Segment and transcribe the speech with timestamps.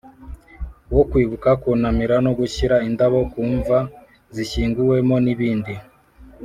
[0.95, 3.79] Wo kwibuka kunamira no gushyira indabo ku mva
[4.35, 5.73] zishyinguyemo n ibindi